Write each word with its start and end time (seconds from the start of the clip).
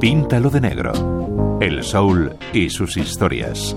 Píntalo 0.00 0.50
de 0.50 0.60
negro. 0.60 1.58
El 1.60 1.84
soul 1.84 2.32
y 2.52 2.70
sus 2.70 2.96
historias. 2.96 3.76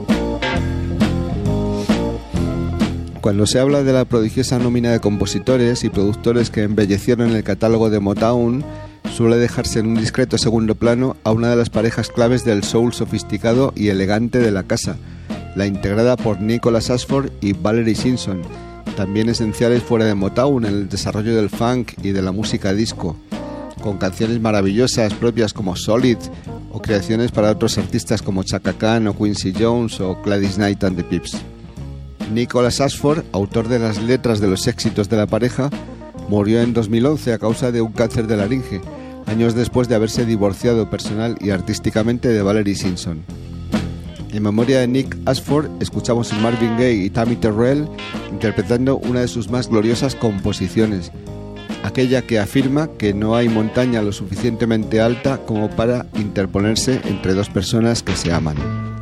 Cuando 3.22 3.46
se 3.46 3.60
habla 3.60 3.84
de 3.84 3.94
la 3.94 4.06
prodigiosa 4.06 4.58
nómina 4.58 4.92
de 4.92 5.00
compositores 5.00 5.84
y 5.84 5.90
productores 5.90 6.50
que 6.50 6.64
embellecieron 6.64 7.36
el 7.36 7.44
catálogo 7.44 7.90
de 7.90 8.00
Motown, 8.00 8.64
suele 9.12 9.38
dejarse 9.38 9.80
en 9.80 9.88
un 9.88 9.96
discreto 9.96 10.38
segundo 10.38 10.76
plano 10.76 11.16
a 11.24 11.32
una 11.32 11.50
de 11.50 11.56
las 11.56 11.70
parejas 11.70 12.10
claves 12.10 12.44
del 12.44 12.64
soul 12.64 12.94
sofisticado 12.94 13.74
y 13.76 13.90
elegante 13.90 14.40
de 14.40 14.52
la 14.52 14.64
casa, 14.64 14.98
la 15.56 15.68
integrada 15.68 16.18
por 16.18 16.42
Nicholas 16.42 16.90
Ashford 16.90 17.32
y 17.42 17.54
Valerie 17.54 17.96
Simpson, 17.96 18.42
también 18.96 19.30
esenciales 19.30 19.84
fuera 19.84 20.06
de 20.06 20.16
Motown 20.16 20.66
en 20.66 20.74
el 20.74 20.90
desarrollo 20.90 21.36
del 21.36 21.50
funk 21.50 21.94
y 22.02 22.12
de 22.12 22.22
la 22.22 22.32
música 22.32 22.74
disco, 22.74 23.16
con 23.82 23.98
canciones 23.98 24.40
maravillosas 24.40 25.14
propias 25.14 25.54
como 25.54 25.76
Solid 25.76 26.18
o 26.72 26.82
creaciones 26.82 27.32
para 27.32 27.52
otros 27.52 27.78
artistas 27.78 28.22
como 28.22 28.44
Chaka 28.44 28.74
Khan 28.74 29.08
o 29.08 29.18
Quincy 29.18 29.54
Jones 29.58 30.00
o 30.00 30.18
Gladys 30.24 30.56
Knight 30.56 30.84
and 30.84 30.98
the 30.98 31.04
Pips. 31.04 31.38
Nicholas 32.34 32.82
Ashford, 32.82 33.24
autor 33.32 33.68
de 33.68 33.80
las 33.80 34.02
letras 34.02 34.40
de 34.40 34.48
los 34.48 34.68
éxitos 34.68 35.10
de 35.10 35.18
la 35.18 35.28
pareja, 35.28 35.70
murió 36.30 36.62
en 36.62 36.74
2011 36.74 37.34
a 37.34 37.40
causa 37.40 37.72
de 37.72 37.82
un 37.82 37.92
cáncer 37.92 38.28
de 38.28 38.38
laringe, 38.38 38.82
años 39.26 39.56
después 39.56 39.88
de 39.88 39.96
haberse 39.96 40.26
divorciado 40.26 40.90
personal 40.90 41.38
y 41.42 41.52
artísticamente 41.52 42.30
de 42.30 42.42
Valerie 42.42 42.76
Simpson. 42.76 43.24
En 44.34 44.42
memoria 44.42 44.80
de 44.80 44.88
Nick 44.88 45.16
Ashford, 45.28 45.70
escuchamos 45.80 46.34
a 46.34 46.38
Marvin 46.40 46.76
Gaye 46.76 47.06
y 47.06 47.10
Tammy 47.12 47.36
Terrell 47.36 47.88
interpretando 48.32 48.98
una 48.98 49.22
de 49.22 49.28
sus 49.28 49.52
más 49.52 49.70
gloriosas 49.70 50.16
composiciones, 50.16 51.12
aquella 51.84 52.24
que 52.24 52.40
afirma 52.40 52.90
que 52.98 53.14
no 53.14 53.36
hay 53.36 53.48
montaña 53.48 54.02
lo 54.02 54.12
suficientemente 54.12 55.02
alta 55.02 55.38
como 55.46 55.70
para 55.70 56.08
interponerse 56.16 57.00
entre 57.06 57.36
dos 57.36 57.50
personas 57.50 58.02
que 58.02 58.16
se 58.16 58.34
aman. 58.34 58.93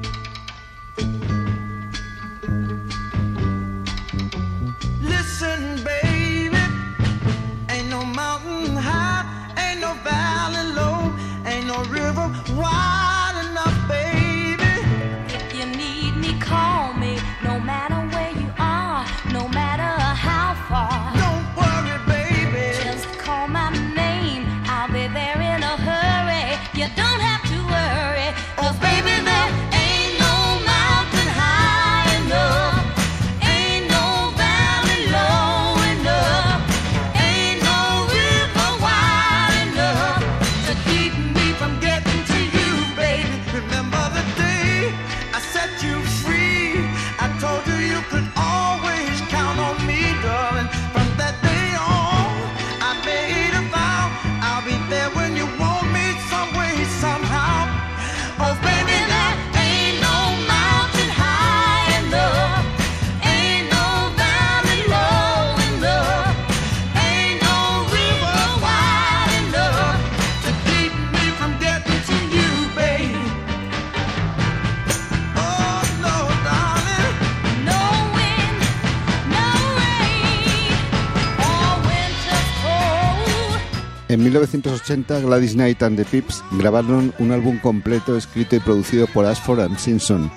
1980, 84.32 85.20
Gladys 85.20 85.56
Knight 85.56 85.84
and 85.84 85.98
the 85.98 86.06
Pips 86.06 86.42
grabaron 86.52 87.14
un 87.20 87.32
álbum 87.34 87.60
completo 87.60 88.16
escrito 88.16 88.56
y 88.56 88.62
producido 88.62 89.06
por 89.08 89.26
Ashford 89.26 89.60
and 89.60 89.78
Simpson, 89.78 90.32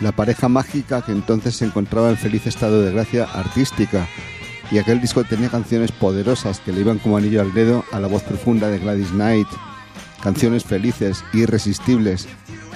la 0.00 0.10
pareja 0.10 0.48
mágica 0.48 1.02
que 1.02 1.12
entonces 1.12 1.54
se 1.54 1.64
encontraba 1.64 2.10
en 2.10 2.16
feliz 2.16 2.48
estado 2.48 2.82
de 2.82 2.90
gracia 2.90 3.28
artística, 3.32 4.08
y 4.72 4.78
aquel 4.78 5.00
disco 5.00 5.22
tenía 5.22 5.50
canciones 5.50 5.92
poderosas 5.92 6.58
que 6.58 6.72
le 6.72 6.80
iban 6.80 6.98
como 6.98 7.16
anillo 7.16 7.40
al 7.40 7.54
dedo 7.54 7.84
a 7.92 8.00
la 8.00 8.08
voz 8.08 8.24
profunda 8.24 8.68
de 8.68 8.80
Gladys 8.80 9.10
Knight, 9.10 9.46
canciones 10.20 10.64
felices, 10.64 11.24
irresistibles, 11.32 12.26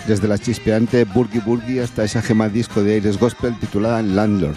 desde 0.06 0.28
la 0.28 0.38
chispeante 0.38 1.04
Burgie 1.04 1.40
Burgie 1.40 1.82
hasta 1.82 2.04
esa 2.04 2.22
gema 2.22 2.48
disco 2.48 2.84
de 2.84 2.94
aires 2.94 3.18
gospel 3.18 3.58
titulada 3.58 4.00
Landlord. 4.00 4.56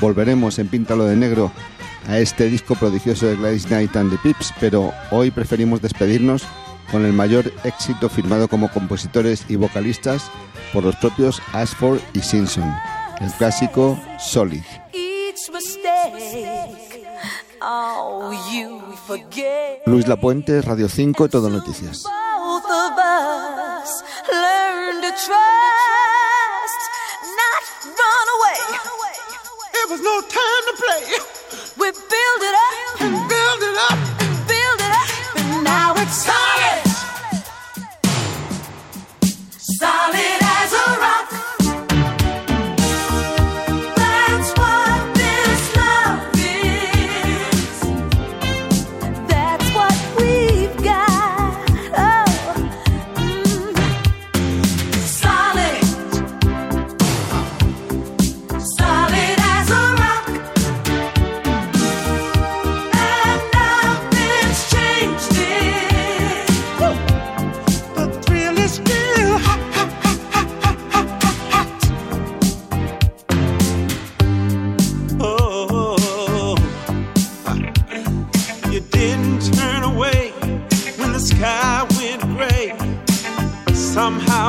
Volveremos 0.00 0.58
en 0.58 0.68
Píntalo 0.68 1.04
de 1.04 1.16
Negro 1.16 1.52
a 2.08 2.18
este 2.18 2.44
disco 2.46 2.74
prodigioso 2.74 3.26
de 3.26 3.36
Gladys 3.36 3.66
Knight 3.66 3.96
and 3.96 4.10
the 4.10 4.18
Pips, 4.18 4.52
pero 4.60 4.92
hoy 5.10 5.30
preferimos 5.30 5.80
despedirnos 5.80 6.42
con 6.90 7.04
el 7.04 7.12
mayor 7.12 7.52
éxito 7.64 8.08
firmado 8.08 8.48
como 8.48 8.70
compositores 8.70 9.44
y 9.48 9.56
vocalistas 9.56 10.30
por 10.72 10.84
los 10.84 10.96
propios 10.96 11.40
Ashford 11.52 12.00
y 12.12 12.20
Simpson, 12.20 12.74
el 13.20 13.32
clásico 13.32 13.98
Solid. 14.18 14.62
Luis 19.86 20.08
Lapuente, 20.08 20.62
Radio 20.62 20.88
5, 20.88 21.28
Todo 21.28 21.50
Noticias. 21.50 22.04
We 29.90 29.98
build 29.98 31.31
it 31.84 31.96
up 31.96 32.21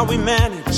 how 0.03 0.09
we 0.09 0.17
manage. 0.17 0.72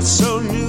Was 0.00 0.59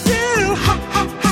still 0.00 0.54
hot, 0.54 0.80
hot, 0.92 1.10
hot. 1.22 1.29